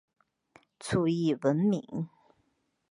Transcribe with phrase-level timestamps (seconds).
[0.79, 2.09] 卒谥文敏。